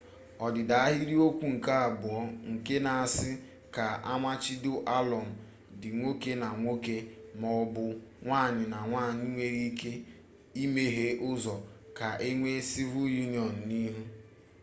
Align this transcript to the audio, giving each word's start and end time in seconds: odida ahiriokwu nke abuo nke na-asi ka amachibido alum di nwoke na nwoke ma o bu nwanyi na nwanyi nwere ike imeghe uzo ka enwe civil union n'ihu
odida 0.45 0.75
ahiriokwu 0.87 1.45
nke 1.55 1.71
abuo 1.85 2.21
nke 2.51 2.75
na-asi 2.85 3.31
ka 3.75 3.85
amachibido 4.13 4.73
alum 4.97 5.27
di 5.81 5.89
nwoke 5.97 6.31
na 6.41 6.47
nwoke 6.59 6.95
ma 7.39 7.49
o 7.61 7.63
bu 7.73 7.85
nwanyi 8.25 8.65
na 8.73 8.79
nwanyi 8.89 9.23
nwere 9.33 9.61
ike 9.69 9.91
imeghe 10.63 11.07
uzo 11.31 11.55
ka 11.97 12.09
enwe 12.27 12.51
civil 12.71 13.09
union 13.25 13.53
n'ihu 13.67 14.03